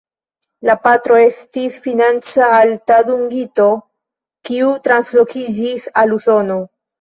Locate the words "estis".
1.25-1.75